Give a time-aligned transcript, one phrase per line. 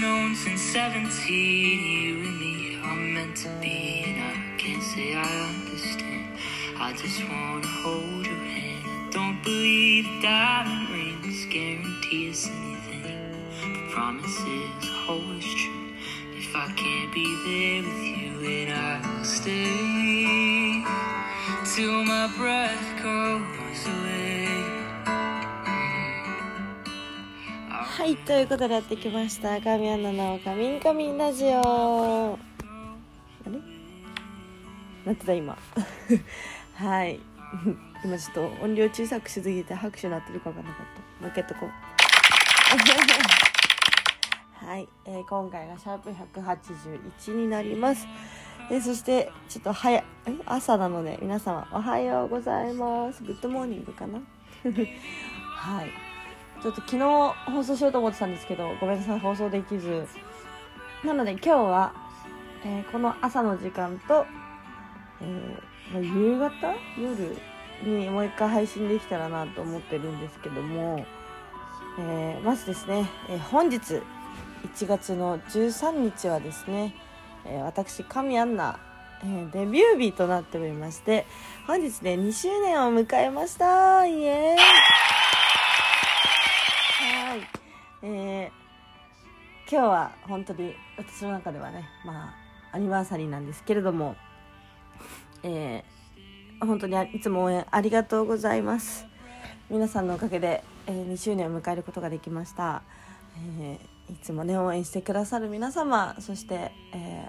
[0.00, 1.28] known since 17.
[1.28, 6.38] You and me are meant to be, and I can't say I understand.
[6.78, 8.84] I just wanna hold your hand.
[8.86, 13.02] I don't believe diamond rings guarantee us anything,
[13.62, 15.92] but promises are always true.
[16.36, 20.84] If I can't be there with you, then I'll stay
[21.74, 24.57] till my breath goes away.
[27.98, 29.60] はい、ということでやってきました。
[29.60, 32.34] 神アナのカミンカミンラジオ。
[32.34, 32.38] あ
[33.50, 33.58] れ？
[35.04, 35.58] なってた今。
[36.78, 37.18] はい。
[38.04, 40.86] 今ちょっと音量小さくしすぎて拍手鳴ってるか分かんなかっ
[41.18, 41.24] た。
[41.24, 41.70] もう一回やっとこう。
[44.64, 48.06] はい、えー今回がシャープ181になります。
[48.70, 50.04] えーそしてちょっと早
[50.46, 53.24] 朝なので皆様おはようございます。
[53.24, 54.20] Good morning かな？
[55.56, 55.90] はい。
[56.62, 56.98] ちょっと昨日
[57.52, 60.06] 放送しようと思ってたんですけどごめんなさい放送できず
[61.04, 61.92] なので今日は、
[62.64, 64.26] えーこの朝の時間と、
[65.20, 67.36] えーま夕方夜
[67.84, 71.06] にもう一回配信できたらなと思ってるんですけども、
[72.00, 74.02] えーまずですね、えー本日
[74.74, 76.94] 1月の13日はですね、
[77.44, 78.80] えー私神アンナ、
[79.22, 81.24] えーデビュー日となっておりまして
[81.68, 85.07] 本日で2周年を迎えましたイエーイ。
[88.02, 88.68] えー
[89.70, 92.34] 今日は本当に私の中ではね、ま
[92.72, 94.16] あ、アニバーサリーなんですけれども、
[95.42, 99.06] えー本当にいつも応援ありがとうございます。
[99.70, 102.82] 皆さんのおかげで、えー2周年を迎えることができました。
[103.60, 107.28] えーいつもね、応援してくださる皆様、そして、え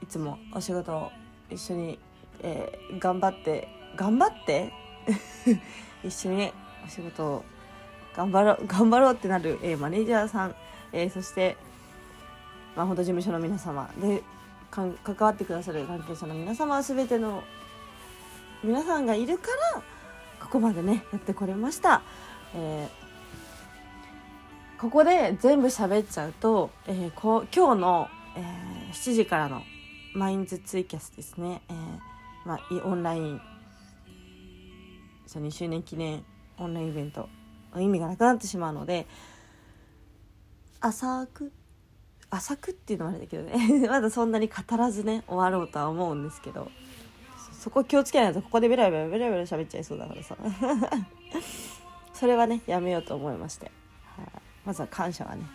[0.00, 1.10] ーいつもお仕事を
[1.50, 1.98] 一緒に、
[2.42, 3.66] えー頑張って、
[3.96, 4.72] 頑張って？
[6.04, 6.52] 一緒に、
[6.86, 7.44] お仕事を
[8.16, 10.54] 頑張ろう 頑張ろうってなる、えーマネージャーさん、
[10.92, 11.56] えーそして、
[12.76, 13.88] まあ、本当事務所の皆様。
[13.98, 14.22] で
[14.70, 17.44] か関わってくださる関係者の皆様全ての
[18.64, 19.82] 皆さんがいるから
[20.40, 22.02] ここまでねやってこれました、
[22.54, 23.04] えー
[24.80, 29.62] ここで全部喋っちゃうと、えーこ今日の、えー7時からの
[30.14, 33.40] マインズツイキャスですね、えーまあ、オンライン。
[35.26, 36.24] そう2周年記念
[36.58, 37.28] オンラインイベント。
[37.80, 39.06] 意味がなくなってしまうので
[40.80, 41.52] 浅く
[42.30, 43.86] 浅くっていうのもあれだけどね。
[43.88, 46.70] まだそんなに語らずね終わろうとは思うんですけど。
[47.64, 50.36] そこ気をつけないとここでベラベラベラベラ喋っちゃいそうだからさ。
[52.12, 53.70] それはねやめようと思いまして、
[54.04, 54.26] はい。
[54.66, 55.46] まずは感謝はね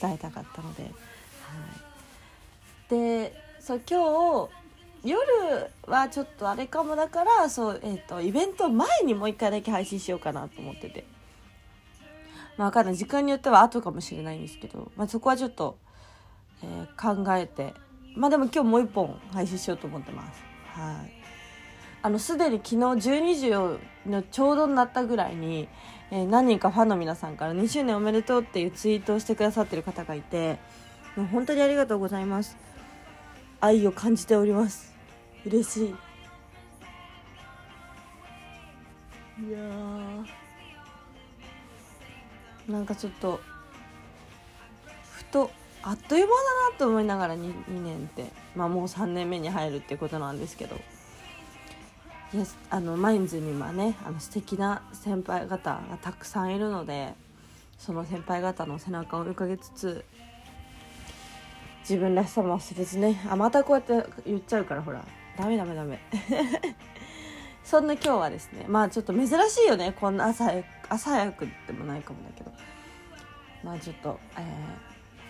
[0.00, 0.90] 伝えたかったので、
[2.88, 5.20] でそう今日夜
[5.86, 11.04] はちょっとあれかもだからそう、えー、とイベント前にもう一回だけ配信しようかなと思ってて。
[12.56, 12.96] まあ分かんない。
[12.96, 15.78] 時間によっては後かもしれないんですけど、まあ、そこはちょっと、
[16.62, 17.74] えー考えて
[18.14, 20.42] まあでも今日もう一本配信しようと思ってます。
[20.66, 21.12] はい。
[22.02, 25.68] あのすでに昨日12時のちょうどになったぐらいに、
[26.10, 30.58] えー何人かファンの皆さんから2周年おめでとうっていうツイートをしてくださってる方がいて
[31.16, 32.56] もう本当にありがとうございます。
[33.60, 34.92] 愛を感じております。
[35.46, 35.94] 嬉しい。
[39.48, 39.58] いや
[42.68, 43.40] なんかちょっと
[45.12, 45.50] ふと
[45.82, 50.76] あっという間だなと思いながら 2, 2年ってまあもう3年目に入るってことなんですけど。
[52.34, 57.12] いやあのマインズにはねあの素敵な先輩方がたくさんいるので
[57.76, 60.04] その先輩方の背中を追いかけつつ
[61.80, 65.04] 自分らしさも忘れずねあまたこうやって言っちゃうからほら
[65.36, 66.00] ダメダメダメ。
[67.64, 69.94] そんな今日はですねまあちょっと珍しいよね。
[69.98, 72.52] こんな朝早く朝早くでもないかもだけど。
[73.64, 74.44] まあちょっと、えー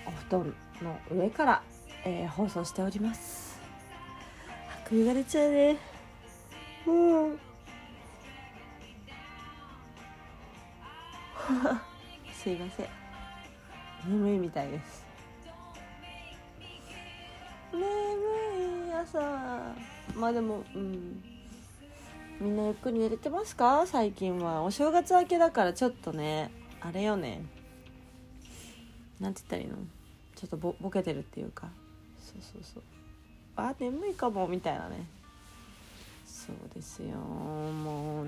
[0.04, 1.62] お布団の上から、
[2.04, 3.60] えー放送しております。
[4.84, 5.76] あくびが出ちゃうね。
[6.86, 7.38] うん。
[12.32, 12.86] すいません。
[14.08, 15.06] 眠いみたいです。
[17.72, 19.20] 眠い朝。
[20.16, 21.22] まあでもうん。
[22.42, 23.86] みんなゆっくり寝れてますか？
[23.86, 24.64] 最近は。
[24.64, 26.50] お正月明けだからちょっとね
[26.80, 27.40] あれよね。
[29.20, 29.76] なんて言ったらいいの？
[30.34, 31.68] ちょっとボボケてるっていうか。
[32.18, 32.82] そうそうそう。
[33.54, 34.48] あ眠いかも。
[34.48, 35.06] みたいなね。
[36.26, 37.10] そうですよ。
[37.16, 38.26] もう。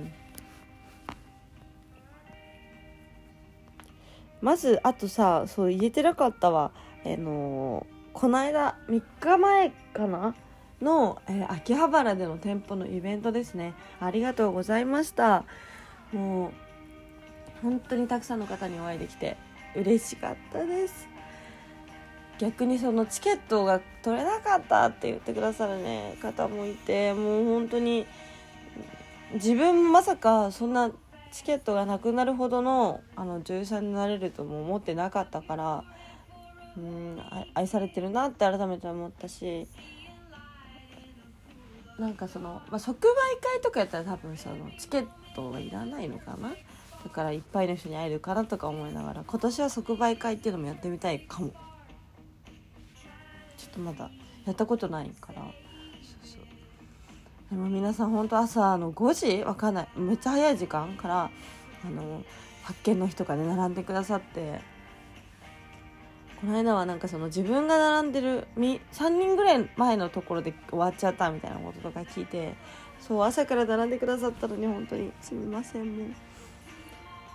[4.41, 6.71] まずあとさそう言えてなかったわ。
[7.05, 10.37] あのこの間3日前かな？
[10.81, 13.75] の、えー秋葉原での店舗のイベントですね。
[14.01, 15.45] ありがとうございました。
[16.13, 16.53] もう
[17.63, 19.37] 本当にたくさんの方にお会いできて
[19.75, 21.15] 嬉しかったです。
[22.39, 28.07] 逆にそのチケットが取れなかったって言ってくださるね方もいてもう本当に
[29.35, 30.91] 自分まさかそんな
[31.33, 35.85] チケットがなくなるほどのあの女優さんになれるとも思ってなかったから
[36.77, 37.19] うん
[37.55, 39.69] 愛されてるなって改めて思ったし
[41.99, 43.07] なんかその、まあ、即売
[43.41, 46.51] 会とかやったら多分そのチケットはいらないのかな？
[46.51, 51.53] だからいっぱいの人に会えるかなとか思いながら今年は即売会っていうのもやってみたいかも。
[53.57, 54.11] ちょっとまだ
[54.45, 55.43] やったことないから。
[55.43, 55.53] そう
[56.25, 56.41] そう。
[57.51, 59.45] でも皆さん本当朝の5時？
[59.45, 59.89] わかんない。
[59.97, 61.31] めっちゃ早い時間から
[61.85, 62.25] あの
[62.65, 64.74] 発見の人がね並んでくださって。
[66.45, 72.55] この間はなんかその自分が並んでる3人ぐらい前のところで終わっちゃったみたいなこととか聞いて
[73.01, 76.05] そう朝から並んでくださったのに本当にすみませんも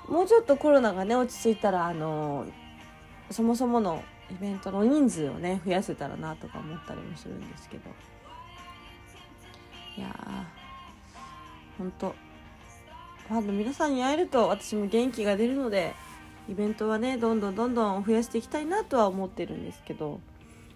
[0.10, 2.46] うもうちょっとコロナがね落ち着いたらあの
[3.32, 7.90] そもそものイベントの人数をね増やせたらなとか思ったりもするんですけど。
[9.98, 12.16] いやーほんと
[13.28, 15.94] ファンの皆さんに会えると私も元気が出るので
[16.50, 20.20] イベントはねどんどんどんどん増やしていきたいなとは思ってるんですけど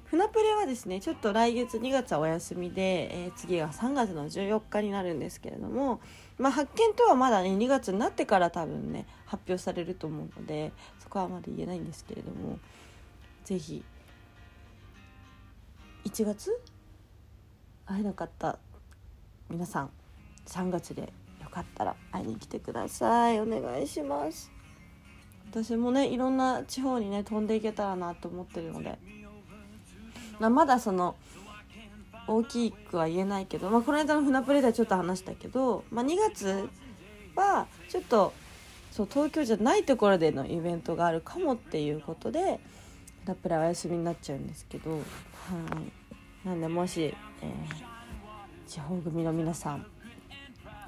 [0.06, 6.00] 船プレはですねちょっと来月2月はお休みで、えー、次が3月の14日になるんですけれども、
[6.38, 12.60] まあ、発見とはまだね2月になってから多分ね発表されると思うのでそこはまだ言えないんですけれども
[13.44, 13.84] 是非
[16.06, 16.52] 1月？
[17.86, 18.60] 会えなかった
[19.50, 19.90] 皆さん
[20.46, 21.12] 3月で
[21.42, 23.40] よかったら会いに来てください。
[23.40, 24.53] お願いします。
[25.54, 28.98] 私もねいろんな地方にね飛んでいけたらなと思ってるので、
[30.40, 31.16] まあ、まだその
[32.28, 36.68] 大きくは言えないけど、まあ、この間の船プレではちょっと話したけど、まあ、2月
[37.36, 38.34] はちょっと
[38.90, 42.60] そう東京じゃないところでのイベントがあるかもっていうことで
[43.26, 44.98] 船プレはお休みになっちゃうんですけど、は
[46.44, 49.86] い、なんでもし、えー、地方組の皆さん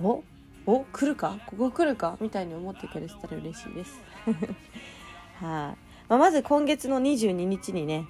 [0.01, 0.23] お
[0.65, 1.37] お来るか？
[1.45, 2.17] ここ来るか？
[2.19, 4.01] みたいに思ってくれてたら嬉しいです。
[5.39, 5.77] はい、
[6.09, 8.05] まあ、まず今月の22日にね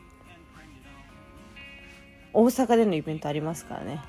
[2.33, 4.01] 大阪でのイベントありますからね。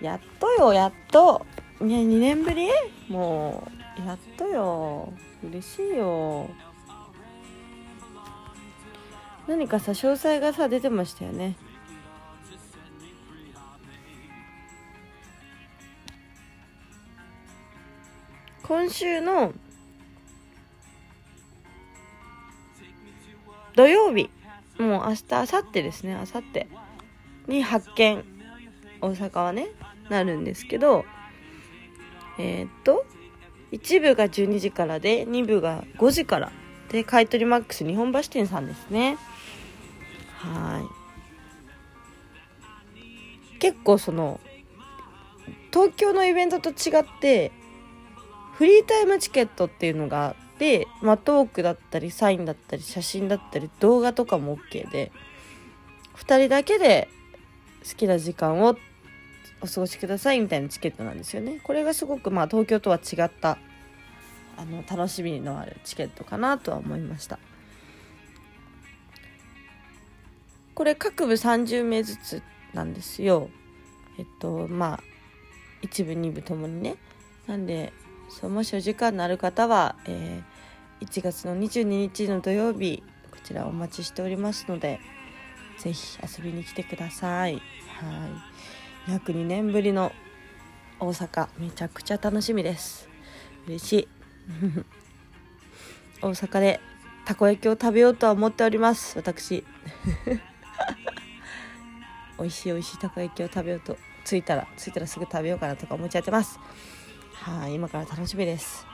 [0.00, 1.44] やっとよやっと。
[1.80, 2.68] いや2年ぶり？
[3.08, 3.66] も
[3.98, 5.12] うやっとよ。
[5.42, 6.48] 嬉しいよ。
[9.48, 11.56] 何かさ詳細がさ出てましたよね。
[18.62, 19.52] 今週の
[23.76, 24.30] 土曜日
[24.78, 26.66] もう明日明後日ですね明後日
[27.46, 28.24] に発見
[29.00, 29.68] 大阪はね
[30.08, 31.04] なるんですけど
[32.38, 33.06] えー、っと
[33.72, 36.52] 1部が12時からで2部が5時から
[36.88, 39.18] で買い取りマックス日本橋店さんですね。
[40.36, 40.86] は
[42.94, 43.58] い。
[43.58, 44.38] 結構その
[45.72, 47.50] 東京のイベントと違って
[48.54, 55.12] フリータイムチケットっていうのがで、まあ、トークだったりサインだったり写真だったり動画とかも OK で
[56.16, 57.08] 2人だけで
[57.88, 58.76] 好きな時間を
[59.60, 61.60] お過ごしくださいみたいなチケットなんですよね。
[61.62, 63.58] これがすごくまあ東京とは違った
[64.56, 67.38] あの楽しみのあるチケットかなとは思いました。
[70.74, 72.42] これ各部30名ずつ
[72.74, 73.50] なんですよ。
[74.18, 75.00] えっとまあ
[75.82, 76.96] 1部2部ともにね。
[77.46, 77.92] なんで
[78.28, 85.00] そうもしお時間のある方は、えー、1月の22日の土曜日こちらお待ちしておりますので
[85.78, 87.54] ぜひ遊びに来てください。
[87.54, 87.58] は
[89.08, 89.10] い。
[89.10, 90.12] 約2年ぶりの
[90.98, 93.08] 大阪めちゃくちゃ楽しみです。
[93.66, 94.08] 嬉しい。
[96.22, 96.80] 大阪で
[97.24, 99.16] たこ焼きを食べようとは思っております。
[99.16, 99.64] 私。
[102.38, 106.58] 美味しい美味しいたこ焼きを食べようと着いたら着いたらすぐ食べようかなとか思っちゃってます。
[107.42, 108.86] はい、今から楽しみです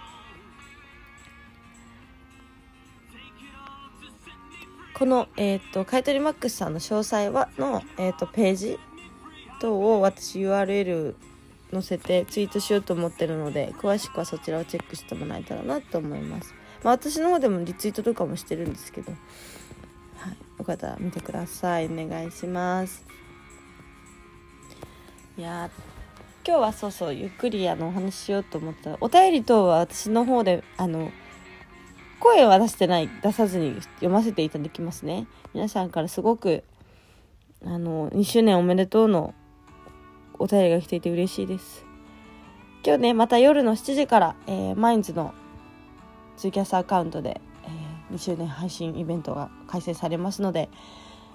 [4.95, 8.79] この、えっ、ー、と、買い取りマックスさんの詳細は、の、えっ、ー、と、ページ
[9.61, 11.15] 等を私 URL
[11.73, 16.55] 載せてツイートしようと思ってるので、詳しくはそちらをチェックしてもらえたらなと思います。
[16.85, 19.13] まあ、私の方でもリツイートとかもしてるんですけど、
[20.19, 21.87] はい、よかったら見てください。
[21.87, 23.05] お願いします。
[25.39, 25.71] いや
[26.45, 31.13] 今日はそうそうゆっくりあのお話ししようと思ったお便り等は私の方であの
[32.19, 35.27] 声は出してない出さずに読ませていただきますね。
[35.55, 36.65] 皆さんからすごく
[37.65, 39.35] あの2周年おめでとうの
[40.39, 41.85] お便りが来ていて嬉しいです。
[42.85, 45.35] 今日ねまた夜の7時から、えー、マインズの
[46.37, 50.69] ツイキャスアカウントで、えー、2周年配信イベントが開催されますので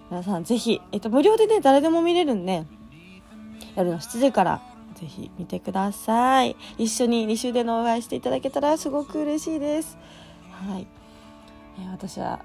[0.09, 2.65] 皆さんぜひ、えっと、無料でね誰でも見れるんで
[3.77, 4.61] 夜の7時から
[4.97, 6.55] ぜひ見てください。
[6.77, 9.97] 一緒に2週でのお会いしていただけたらすごく嬉しいです。
[10.51, 10.87] はい、
[11.79, 12.43] えー、私は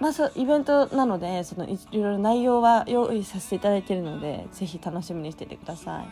[0.00, 6.06] まあ、そイベントなのでそのいろいろ内容は用意させていただいているのでぜひ楽しみにしていてください。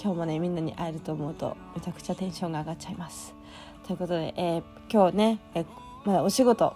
[0.00, 3.34] 今日もねみんなに会えると思うとめちゃくちゃテンションが上がっちゃいます。
[3.86, 5.66] ということで、えー、今日ね、えー、
[6.04, 6.74] まだお仕事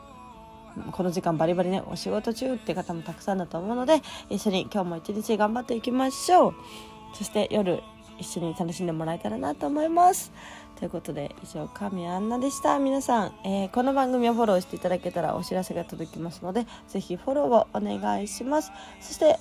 [0.93, 4.01] この時間バリバリねお仕事中って方もたくさんだと思うので
[4.31, 6.55] 一緒に今日も一日頑張っていきましょう。
[7.13, 7.83] そして夜
[8.21, 10.31] 一緒に楽しんでもらえたらなと思います。
[10.79, 12.79] ということで以上神アンナでした。
[12.79, 18.71] 皆さん、えー、この番組をフォローしていただけたらお知らせが届きますのでぜひフォローをお願いします。
[19.01, 19.39] そして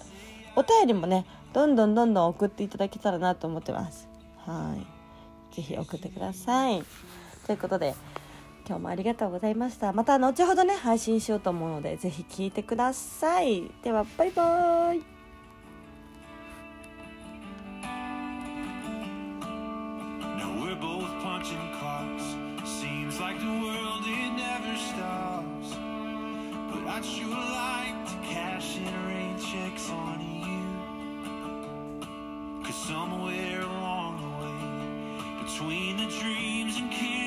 [0.56, 4.08] お便りもねどんどんどんどん送っていただけたらなと思ってます。
[4.46, 4.76] は
[5.52, 5.56] い。
[5.56, 6.84] ぜひ送ってください。
[7.46, 7.96] ということで
[8.68, 9.94] 今日もありがとうございました。
[9.94, 13.72] また後ほどね配信しようと思うのでぜひ聞いてください。
[13.84, 15.19] ではバイバーイ。
[27.00, 30.64] I'd sure like to cash in rain checks on you.
[32.62, 34.60] Cause somewhere along the way,
[35.46, 37.19] between the dreams and kids